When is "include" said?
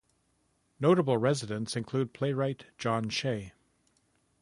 1.75-2.11